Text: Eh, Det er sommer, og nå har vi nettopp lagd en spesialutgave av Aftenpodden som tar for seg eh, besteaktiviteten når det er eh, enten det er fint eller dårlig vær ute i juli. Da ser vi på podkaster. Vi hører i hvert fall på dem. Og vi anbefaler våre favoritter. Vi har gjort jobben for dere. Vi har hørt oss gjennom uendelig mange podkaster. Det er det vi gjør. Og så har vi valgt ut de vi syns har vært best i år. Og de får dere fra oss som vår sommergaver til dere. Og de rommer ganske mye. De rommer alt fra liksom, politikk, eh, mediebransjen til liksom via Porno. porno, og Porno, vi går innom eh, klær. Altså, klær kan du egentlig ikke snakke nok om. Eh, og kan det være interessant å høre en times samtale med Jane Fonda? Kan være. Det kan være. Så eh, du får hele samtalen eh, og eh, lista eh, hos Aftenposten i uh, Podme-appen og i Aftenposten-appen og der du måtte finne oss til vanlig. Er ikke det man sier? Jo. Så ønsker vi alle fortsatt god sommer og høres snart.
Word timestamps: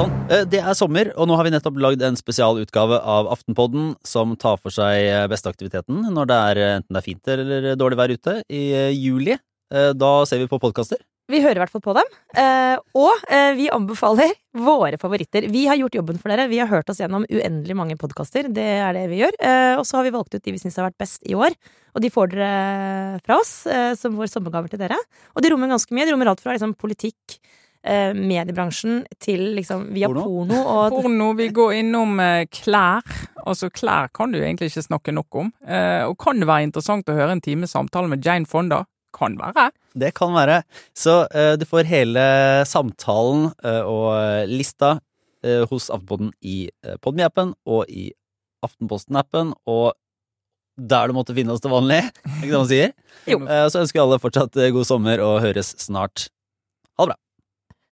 Eh, 0.00 0.44
Det 0.48 0.60
er 0.62 0.76
sommer, 0.78 1.10
og 1.18 1.28
nå 1.28 1.36
har 1.36 1.44
vi 1.44 1.52
nettopp 1.52 1.76
lagd 1.82 2.02
en 2.06 2.16
spesialutgave 2.16 3.00
av 3.04 3.28
Aftenpodden 3.34 3.94
som 4.06 4.32
tar 4.40 4.56
for 4.62 4.72
seg 4.72 4.96
eh, 5.02 5.26
besteaktiviteten 5.28 6.06
når 6.14 6.30
det 6.30 6.38
er 6.50 6.60
eh, 6.60 6.74
enten 6.78 6.96
det 6.96 7.00
er 7.00 7.06
fint 7.06 7.30
eller 7.34 7.66
dårlig 7.76 7.98
vær 8.00 8.14
ute 8.14 8.36
i 8.48 8.62
juli. 8.96 9.36
Da 9.70 10.10
ser 10.26 10.40
vi 10.40 10.48
på 10.50 10.58
podkaster. 10.58 10.98
Vi 11.30 11.38
hører 11.44 11.60
i 11.60 11.62
hvert 11.62 11.70
fall 11.70 11.82
på 11.84 11.92
dem. 11.94 12.08
Og 12.98 13.20
vi 13.54 13.68
anbefaler 13.70 14.32
våre 14.58 14.98
favoritter. 14.98 15.46
Vi 15.46 15.62
har 15.70 15.78
gjort 15.78 15.94
jobben 15.94 16.18
for 16.18 16.32
dere. 16.32 16.48
Vi 16.50 16.58
har 16.58 16.66
hørt 16.66 16.90
oss 16.90 16.98
gjennom 16.98 17.22
uendelig 17.30 17.76
mange 17.78 17.94
podkaster. 18.00 18.48
Det 18.50 18.66
er 18.80 18.98
det 18.98 19.04
vi 19.12 19.20
gjør. 19.20 19.38
Og 19.78 19.84
så 19.86 20.00
har 20.00 20.08
vi 20.08 20.14
valgt 20.16 20.34
ut 20.34 20.42
de 20.42 20.56
vi 20.56 20.58
syns 20.58 20.80
har 20.80 20.88
vært 20.88 20.98
best 20.98 21.22
i 21.22 21.38
år. 21.38 21.54
Og 21.94 22.02
de 22.02 22.10
får 22.10 22.34
dere 22.34 23.22
fra 23.22 23.38
oss 23.38 23.54
som 24.02 24.18
vår 24.18 24.32
sommergaver 24.32 24.74
til 24.74 24.82
dere. 24.82 24.98
Og 25.36 25.46
de 25.46 25.54
rommer 25.54 25.70
ganske 25.70 25.94
mye. 25.94 26.08
De 26.10 26.16
rommer 26.16 26.32
alt 26.34 26.42
fra 26.42 26.58
liksom, 26.58 26.74
politikk, 26.74 27.38
eh, 27.86 28.12
mediebransjen 28.16 29.04
til 29.22 29.42
liksom 29.56 29.88
via 29.94 30.08
Porno. 30.10 30.24
porno, 30.26 30.60
og 30.68 30.96
Porno, 30.96 31.32
vi 31.38 31.48
går 31.54 31.76
innom 31.80 32.20
eh, 32.20 32.46
klær. 32.52 33.04
Altså, 33.46 33.70
klær 33.72 34.10
kan 34.14 34.32
du 34.32 34.40
egentlig 34.40 34.70
ikke 34.70 34.86
snakke 34.86 35.14
nok 35.16 35.42
om. 35.44 35.52
Eh, 35.66 36.04
og 36.06 36.18
kan 36.20 36.40
det 36.40 36.48
være 36.50 36.68
interessant 36.68 37.08
å 37.08 37.16
høre 37.16 37.36
en 37.36 37.44
times 37.44 37.74
samtale 37.76 38.10
med 38.10 38.24
Jane 38.26 38.48
Fonda? 38.48 38.84
Kan 39.16 39.34
være. 39.40 39.70
Det 39.98 40.12
kan 40.14 40.34
være. 40.36 40.60
Så 40.94 41.24
eh, 41.34 41.56
du 41.58 41.66
får 41.66 41.88
hele 41.90 42.22
samtalen 42.68 43.48
eh, 43.64 43.82
og 43.82 44.12
eh, 44.14 44.44
lista 44.50 44.98
eh, 45.42 45.64
hos 45.70 45.88
Aftenposten 45.90 46.30
i 46.46 46.68
uh, 46.86 46.94
Podme-appen 47.02 47.56
og 47.66 47.90
i 47.90 48.12
Aftenposten-appen 48.62 49.54
og 49.70 49.96
der 50.80 51.10
du 51.10 51.16
måtte 51.16 51.34
finne 51.36 51.52
oss 51.52 51.60
til 51.64 51.72
vanlig. 51.74 52.04
Er 52.06 52.36
ikke 52.38 52.52
det 52.52 52.60
man 52.60 52.68
sier? 52.70 52.92
Jo. 53.28 53.40
Så 53.68 53.82
ønsker 53.82 53.98
vi 53.98 54.02
alle 54.04 54.18
fortsatt 54.22 54.54
god 54.72 54.86
sommer 54.88 55.20
og 55.20 55.42
høres 55.42 55.74
snart. 55.82 56.30